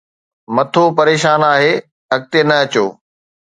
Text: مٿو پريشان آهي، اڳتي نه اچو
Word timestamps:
مٿو 0.55 0.83
پريشان 0.97 1.41
آهي، 1.51 1.73
اڳتي 2.15 2.41
نه 2.47 2.55
اچو 2.63 2.85